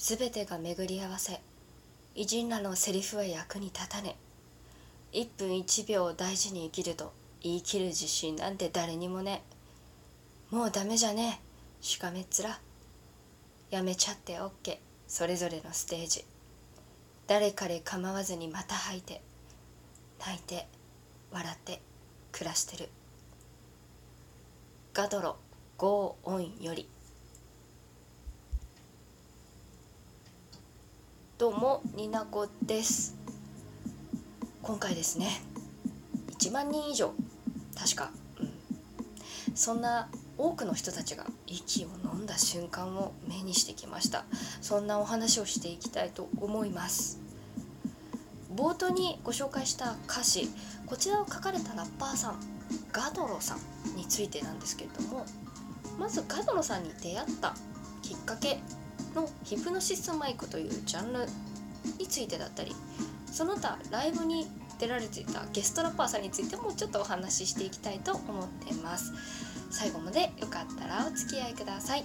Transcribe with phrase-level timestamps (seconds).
[0.00, 1.40] 全てが巡り合わせ
[2.14, 4.16] 偉人らのセリフは役に立たね。
[5.12, 9.42] 1分1秒を大事に生きると言い切る自信なんて誰にもね。
[10.50, 11.40] もうダメじゃね。
[11.42, 12.56] えしかめっ面。
[13.70, 16.24] やめちゃって OK それぞれのステージ。
[17.26, 19.20] 誰彼構わずにまた吐いて
[20.20, 20.68] 泣いて
[21.32, 21.82] 笑って
[22.30, 22.88] 暮らしてる。
[24.94, 25.36] ガドロ
[25.76, 26.88] ゴーオンより。
[31.38, 33.16] どうもになこです。
[34.60, 35.40] 今回ですね
[36.36, 37.12] 1万人以上。
[37.78, 38.10] 確か、
[38.40, 44.24] うん、そんな多くの人たちが息を飲んだ瞬間を目にしてきました。
[44.60, 47.20] そんなお話をしていきたいと思います。
[48.52, 50.48] 冒頭にご紹介した歌詞
[50.86, 52.40] こちらを書かれたラッパーさん
[52.90, 55.24] ガドロさんについてなんですけれども
[56.00, 57.54] まずガドロさんに出会った
[58.02, 58.58] きっかけ
[59.20, 61.26] のヒプノシスマイクというジャンル
[61.98, 62.74] についてだったり
[63.26, 64.46] その他ライブに
[64.78, 69.12] 出られていたゲストラッパーさんについてもちょっとお話ししていきたいと思ってます。
[69.70, 72.04] 最後までよかったらお付き合いください。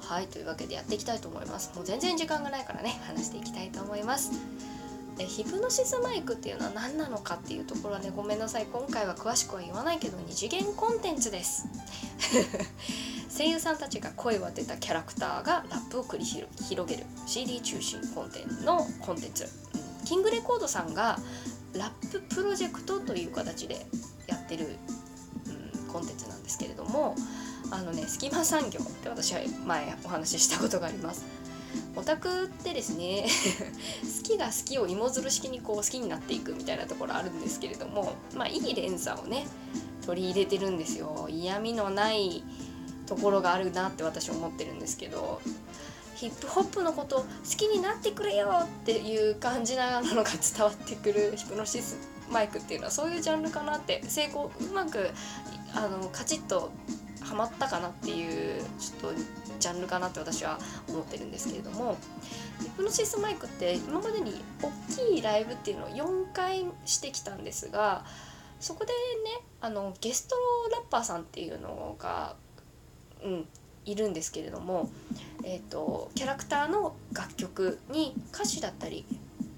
[0.00, 1.72] はいというわけでやっていきたいと思います。
[1.74, 4.30] もう全然時間がないからね話していきたいと思います。
[5.18, 8.66] でヒプノシスマイクっていうのは何なのかっていうところはねごめんなさい。
[8.66, 11.66] 今回は詳しくは言わないけど二次元コンテンツです。
[13.36, 19.46] 声優さんたちが声を当てたキャラクターがラップを繰り広げる CD 中心コンテンツのコンテンツ、
[20.06, 21.18] キングレコードさんが
[21.74, 23.84] ラッププロジェクトという形で
[24.26, 24.76] やってる、
[25.46, 27.14] うん、コンテンツなんですけれども
[27.70, 31.26] あのね隙間産業って私は前お話ししたことがあります。
[31.94, 33.26] オタクってですね
[34.22, 39.46] 好きが好きを芋づる式にこう好きになっていくみたいなところあるんですけれどもまあいい連鎖をね
[40.06, 41.26] 取り入れてるんですよ。
[41.28, 42.42] 嫌味のない
[43.06, 45.40] ところがあるなって私思ってるんですけど
[46.16, 47.24] ヒップホップのこと好
[47.56, 51.98] きになってくれよっていう感じなのが伝わってくるヒプノシス
[52.30, 55.10] マイクっていうのはそういうジャンルかなって成功うまく
[55.74, 56.72] あのカチッと
[57.20, 59.20] はまったかなっていうちょっと
[59.58, 60.58] ジャンルかなって私は
[60.88, 61.96] 思ってるんですけれども
[62.62, 68.04] ヒプノシスマイクって今までに大きいライブっていうのを4回してきたんですが
[68.60, 68.94] そこでね
[69.60, 70.36] あのゲスト
[70.72, 72.36] ラッパーさんっていうのが
[73.24, 73.48] うん、
[73.84, 74.90] いるんですけれども、
[75.44, 79.04] えーと、キャラクターの楽曲に歌詞だったり、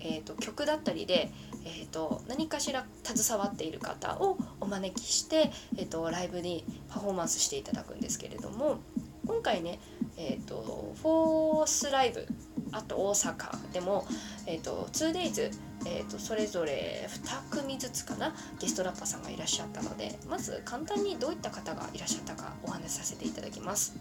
[0.00, 1.30] えーと、曲だったりで、
[1.64, 8.78] えーと、何かしら携わっている方をお招きして、えー、とライブにパフォーマンスしていただくんですけれども
[9.26, 9.78] 今回ね、
[10.16, 12.26] えー、とフォースライブ
[12.72, 14.06] あと大阪でも、
[14.46, 15.52] えー、と 2days
[15.86, 22.88] えーと、それぞれ2組ずつかなゲストラッパーさんがいらっしゃったのでまず簡単にどういった方がいらっしゃったかお話
[23.18, 23.94] ていただきます。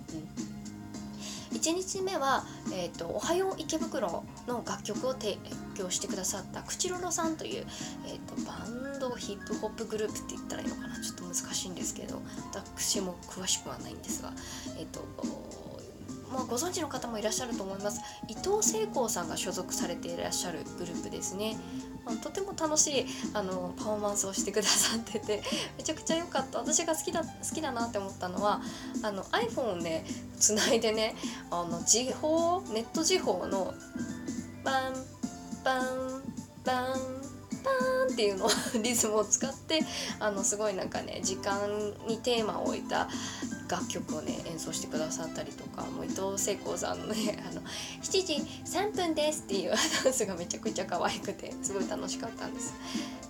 [1.52, 5.38] うん、1日目は、えーと「おはよう池袋」の楽曲を提
[5.76, 7.66] 供してくださったくちろろさんという、
[8.06, 11.02] えーと、バンドヒップホップグループって言ったらいいのかな？
[11.02, 12.22] ちょっと難しいんですけど
[12.54, 14.34] 私も詳しくはないんですが、
[14.78, 15.02] えっ、ー、と
[16.32, 18.02] まあ、ご存知の方もいらっしゃると思います。
[18.28, 21.58] 伊藤聖光さんが所属されていらっしゃるグループですね、
[22.06, 25.42] まあ、とても楽しいあのパフォーマンスをしてくださってて
[25.78, 26.60] めちゃくちゃ良かった。
[26.60, 28.62] 私が好きだ好きだなって思ったのは
[29.04, 30.06] あの iPhone をね
[30.38, 31.16] つないでね
[31.52, 33.74] あの時報ネット時報の
[34.64, 34.94] バン
[35.64, 36.24] バン
[36.64, 38.48] バンーンっていうの
[38.82, 39.80] リズムを使って
[40.20, 41.70] あのすごいなんかね時間
[42.08, 43.08] にテーマを置いた
[43.70, 47.62] 楽曲をね演奏してくださったりとかもう伊藤聖子さんのね「あの
[48.02, 48.34] 7時
[48.66, 49.72] 3分です」っていう
[50.04, 52.74] ダンスがめちゃくちゃ可愛くてすごい楽しかったんです。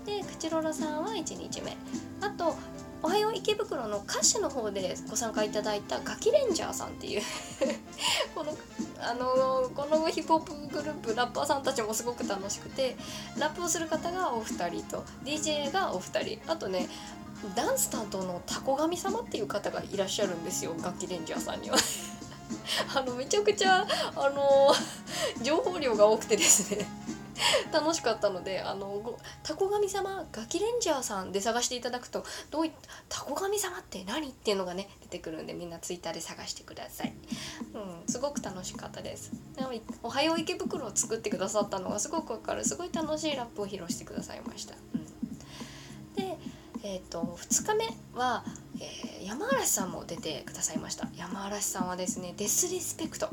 [0.06, 1.76] で口ロロさんは1日目
[2.22, 2.56] あと
[3.04, 7.22] 「おはよう池袋」の歌手の方でご参加いただいたガキレンジャーさんっていう
[8.34, 8.58] この
[9.00, 12.98] あのこのヒップホップグループラッパーさんたちもすごく楽しくて
[13.38, 16.90] ラップをする方がお二人と DJ がお二人あとね
[17.56, 21.78] ダンス担当のタコ神様っていう方がいらっしゃるんですよ楽器レンジャーさんには。
[22.96, 23.86] あのめちゃくちゃ
[24.16, 24.74] あの
[25.44, 26.88] 情報量が多くてですね。
[27.72, 32.72] 楽しかったのであのタコ神様ガキレンジャーさんで探していただくとどういっ
[33.10, 37.14] たタコ神様って何っていうのがね出てくるんでみんなツイッターで探してください、
[37.74, 39.32] うん、すごく楽しかったです。
[40.04, 42.66] おはよう池袋を作ってくださったのがすごくわかる。
[42.66, 45.06] すごい楽しいラップを披露してくださいました、うん、
[46.16, 46.38] で
[46.84, 48.46] えーと、2日目は、
[48.80, 51.10] えー、山嵐さんも出てくださいました。
[51.18, 53.30] 山嵐さんはですねデスリスペクト。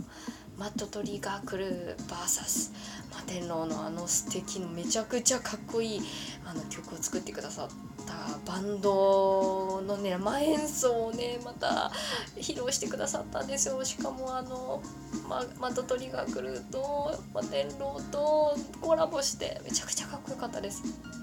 [0.57, 2.71] マットトリガークルー VS
[3.11, 6.01] 摩天楼のあの素敵のめちゃくちゃかっこいい
[6.45, 7.69] あの曲を作ってくださっ
[8.07, 11.91] たバンドのね生演奏をねまた
[12.37, 13.85] 披露してくださったんですよ。
[13.85, 14.81] しかもあの、
[15.29, 20.83] ま、マットトリガークルーと摩天楼とコラボしてめちゃくちゃかっこよかったです。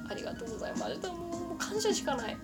[0.09, 2.37] ありがとうございましたもう感謝しかない。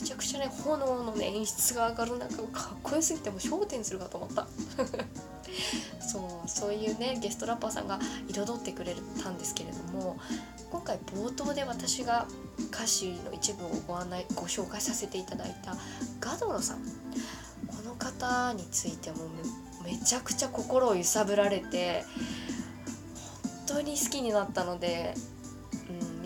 [0.00, 4.46] めちゃくちゃね炎のね演出が上がる中かっこよすぎても焦点するかと思った。
[6.00, 7.98] そうそういうねゲストラッパーさんが
[8.28, 10.16] 彩ってくれたんですけれども
[10.70, 12.26] 今回冒頭で私が
[12.70, 15.76] 歌詞の一部をご案内ご紹介させていただいた
[16.20, 16.78] ガドロさん。
[17.66, 19.16] この方についても
[19.84, 22.04] めちゃくちゃ心を揺さぶられて
[23.66, 25.14] 本当に好きになったので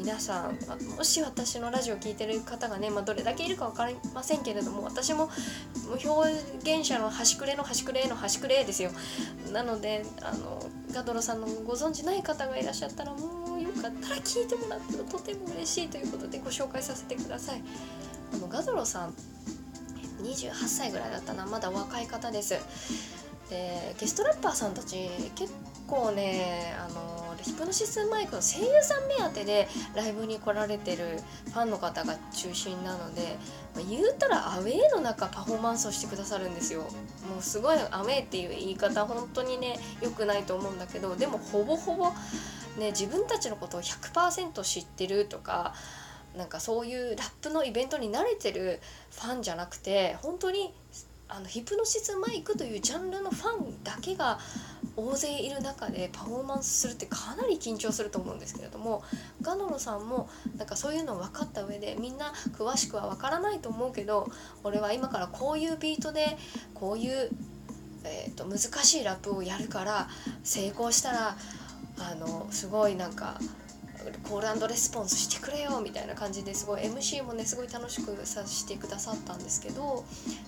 [0.02, 0.58] 皆さん
[0.96, 5.30] もし私のラジオを聴いてる方がね、まあ、どれだけいるか分かりませんけれども私も
[6.04, 6.32] 表
[6.76, 8.90] 現者の端くれの端くれの端くれですよ。
[9.52, 10.60] なのであの
[10.92, 17.62] ガドロさんのご存知ない方がいらっしゃったらもうよかったら聞いてもらってとても嬉しいということでご紹介させてください。
[18.34, 19.14] あのガドロさん
[20.24, 21.46] 28歳ぐらいだったな。
[21.46, 22.56] まだ若い方です。
[23.50, 25.54] でゲストラッパーさんたち結
[25.86, 33.36] 構ねあのヒプノシスマイクの声優さん目当てでライブに来られてるファンの方が中心なので、
[33.74, 36.82] まあ、言うたらアウェーの中パフォーマンスをしてくださるんですよ。
[36.82, 42.10] もうすごいアウェーっていう言い方本当にね良くないと思うんだけどでもほぼほぼ
[42.78, 45.74] ね自分たちのことを100%知ってるとか
[46.36, 48.80] なんかそういうラップのイベントに慣れてる
[49.10, 50.72] ファンじゃなくて本当に
[51.34, 54.38] あのヒプノシスマイクというジャンルのファンだけが
[54.96, 59.02] 大勢いる中でパフォーマンスするってかなり緊張すると思うんですけれども
[59.40, 64.30] ガノロさんもなんかそういうの分かった上でみんな詳しくは分からないと思うけど
[64.62, 66.36] 俺は今からこういうビートで
[66.74, 67.30] こういう、
[68.04, 70.08] えーと、難しいラップをやるから
[70.44, 71.36] 成功したら
[71.98, 73.38] あのすごいなんか
[74.28, 80.04] コールレスポンスしてくれよみたいな感じですごい MC もねすごい楽しくさせてくださったんですけど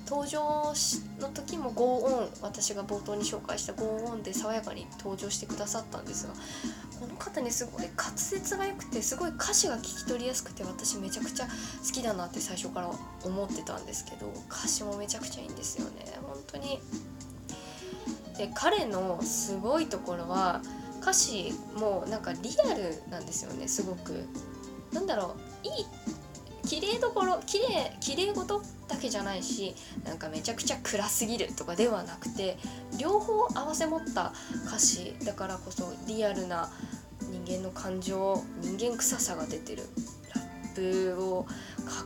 [0.09, 0.73] 登場
[1.21, 6.33] の時もゴーオン私が冒頭に紹介したゴーオンで爽やかに登場してくださったんですが
[7.01, 12.91] この方ねすごい滑舌が良くてすごい歌詞が聞き取りやすくて私めちゃくちゃ好きだなって最初から
[13.25, 16.81] 思ってたんですけど歌詞もめちゃくちゃいいんですよね本当に。
[18.37, 20.61] で彼のすごいところは
[21.05, 22.39] 歌詞もなんかリ
[22.71, 24.27] アルなんですよねすごく。
[24.91, 25.35] なんだろ
[25.65, 25.87] ういい
[26.67, 29.75] 綺麗どころ綺麗綺麗事だけじゃないし
[30.05, 32.56] なんかめちゃくちゃ暗すぎるとかではなくて
[32.99, 34.33] 両方合わせ持った
[34.67, 36.71] 歌詞だからこそリアルな
[37.21, 39.83] 人間の感情人間臭さが出てる
[40.35, 41.47] ラップを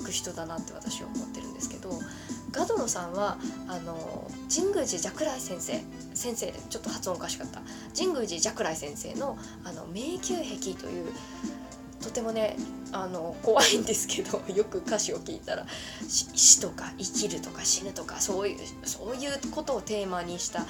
[0.01, 1.91] 書く人だなって私は思ってるんですけど
[2.51, 3.37] ガドロさんは
[3.69, 5.81] あの神宮寺若来先生
[6.15, 7.61] 先生でちょっと発音おかしかった。
[7.97, 11.13] 神宮寺若来先生の「あの迷宮壁」という
[12.03, 12.57] とてもね
[12.93, 15.67] あの怖いんですけど よく歌詞を聞いたら
[16.09, 20.65] 死とか生きるとか死ぬとかそういうそういうことをテーマにした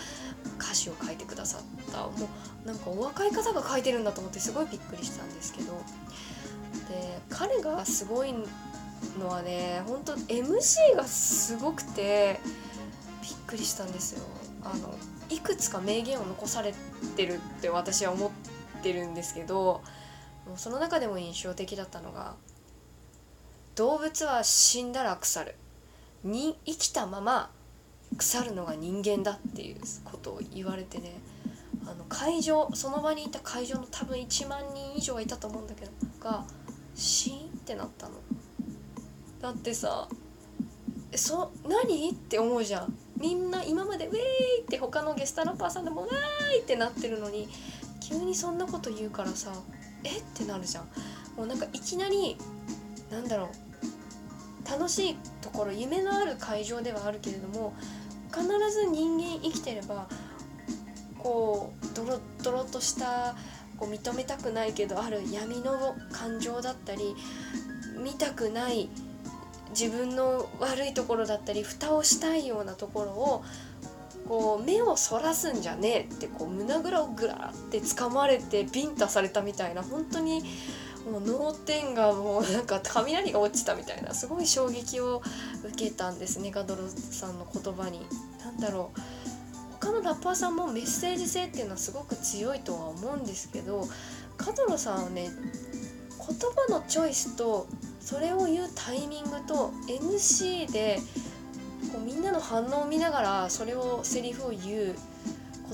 [0.59, 1.99] 歌詞を書いてくださった。
[1.99, 2.13] も
[2.65, 5.81] うなんかお若い方が書いてるんだと思ってすごいびっくりしたんですけど。
[6.89, 8.35] で彼がすごい
[9.19, 12.41] のはね本当 MC がすごくて
[13.23, 14.25] びっくりしたんですよ
[14.65, 14.95] あの
[15.29, 16.75] いくつか名言を残され
[17.17, 19.83] てるって私は思ってるんですけど
[20.47, 22.35] もうその中でも印象的だったのが
[23.77, 25.55] 「動物は死んだら腐る」
[26.25, 27.51] に生きたまま
[28.17, 31.21] 腐るのが人間だっていうことを言われてね
[31.87, 36.45] あの会場その場にいた会場の多分1万人以上はいたと思うんだけどが
[36.95, 38.15] シーンってなったの。
[39.41, 40.09] だってさ
[41.15, 42.11] そ何？
[42.11, 47.49] って思うじゃんみんな今まで「ウェーイ!」って他のゲストラッパーさんでも「ウェーイ!」ってなってるのに
[48.01, 49.53] 急にそんなこと言うからさ
[50.05, 50.19] え？
[50.19, 50.85] ってなるじゃん
[51.37, 52.37] もうなんかいきなり
[53.11, 53.51] なんだろ
[54.67, 57.75] う楽しいところ夢のある会場ではあるけれども
[58.31, 60.07] 必ず人間生きてれば
[61.19, 63.35] こうドロドロとした
[63.79, 67.17] こう認めたくないけどある闇の感情だったり
[67.97, 68.91] 見たくない
[69.79, 73.45] 自分の悪いところだったり蓋をしたいようなところを
[74.27, 80.43] こう目をそらすんじゃねえってこう胸ぐらをぐらって掴まれてビンタされたみたいな本当に
[81.11, 85.23] もう脳天がもうなんか雷が落ちたみたいなすごい衝撃を
[85.65, 88.01] 受けたんですねガドロさんの言葉に。
[88.45, 89.01] 何だろう
[89.81, 93.87] 他のラッパーさんもメッセージ性っていうのはすごく強いとは思うんですけど
[94.37, 95.31] カドロさんはね
[96.19, 97.67] 言葉のチョイスと
[98.09, 100.99] それを言うタイミングと MC で
[101.93, 104.95] こうみんなの反応を見ながらそれをセリフを言う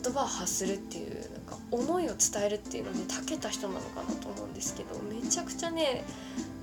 [0.03, 6.03] 言葉を発するっていうなんか思いを伝えるっていうのに長けた人なのかなと思うんですけどめちゃくちゃね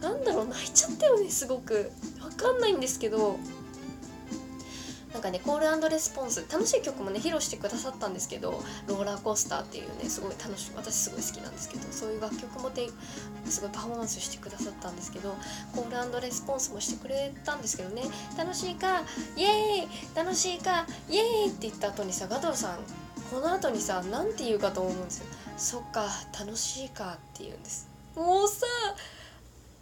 [0.01, 1.89] なんだろう泣いちゃったよねすごく。
[2.19, 3.39] 分かんないんですけど
[5.13, 12.89] なんかねコールレスポンス楽しい曲もね披露してくださったんですけどローラーコースターっていうねすごい楽しい私すごい好きなんですけどそういう楽曲もて
[13.45, 15.35] すごいパフォーマンスしてくださったんですけど
[15.75, 18.03] コールレスポンスもしてくれたんですけどね。
[18.37, 19.01] 楽しいか
[19.35, 22.79] イエーイ楽しいかイエーイって言った後にさガトルさん
[23.31, 25.25] この後にさ何て言うかと思うんですよ。
[25.57, 26.07] そっか
[26.39, 27.89] 楽しいかって言うんです。
[28.15, 28.65] もうさ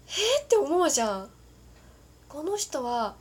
[0.07, 1.29] えー、って思うじゃん。
[2.27, 3.15] この人は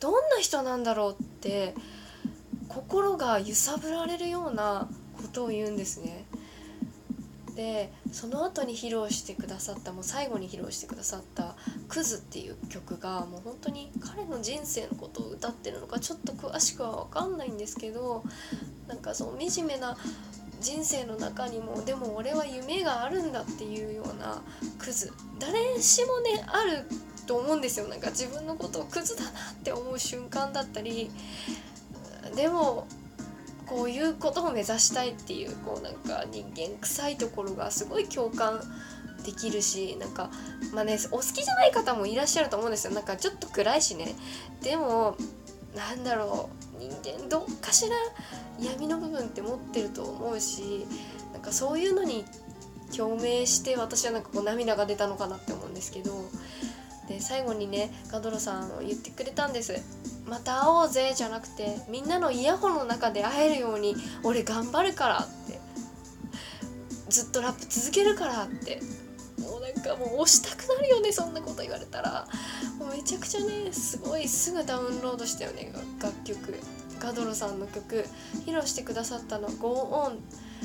[0.00, 1.74] どんな人なんだろうって
[2.68, 6.26] 心が揺さぶられるようなことを言うんですね。
[7.58, 11.56] でその後に披露してくださったもう最後に披露してくださった
[11.88, 18.22] 「クズ」っていう曲がもう本当に彼の人生のことを歌ってるのかちょっと詳しくは分かんないんですけど
[18.86, 19.96] なんかその惨めな
[20.60, 24.40] 人生の中にもでも俺は夢があるんだっていうような
[24.78, 26.84] クズ誰しもねある
[27.28, 27.86] と思うんですよ。
[27.86, 29.32] なんか自分のことをクズだなっ
[29.62, 31.10] て思う瞬間だったり
[32.34, 32.88] でも
[33.66, 38.60] こういうことを目指したいっていうこうなんか人間臭いところがすごい共感
[39.24, 40.30] できるしなんか
[40.72, 42.94] まあねお好きじゃない方もいらっしゃると思うんですよ。
[42.94, 44.14] なんかちょっと暗いしね。
[44.62, 45.14] でも
[45.76, 47.96] なんだろう人間どっかしら
[48.58, 50.86] 闇の部分って持ってると思うし
[51.34, 52.24] なんかそういうのに
[52.96, 56.12] 共鳴して私はなんかこう涙が出たのかなって思うんですけど
[57.08, 59.80] で最後にねガドロさん言ってくれたんです
[60.28, 65.58] 「また会おうぜ」じゃなくてみんなのイヤホンの中で会えるように俺頑張るからって。
[67.08, 68.80] ずっとラップ続けるからって。
[69.38, 72.28] もうなんかもう押したくなるよねそんなこと言われたら。
[72.78, 75.72] もうめちゃくちゃねすごいすぐダウンロードしたよね
[76.02, 76.60] 楽曲。
[77.00, 78.04] ガドロさんの曲
[78.44, 80.18] 披露してくださったの「Go On」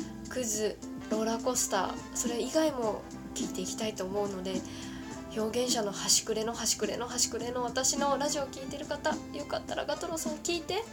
[0.29, 0.77] 「クズ」
[1.11, 3.01] 「ローラーコスター」それ以外も
[3.35, 4.59] 聴いていきたいと思うので
[5.35, 10.83] 表現者の端くれの端くれの端くれの私のラジオを聴いてる方よかったらガトロさん聞いて。